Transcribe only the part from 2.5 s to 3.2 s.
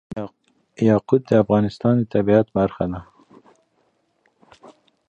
برخه ده.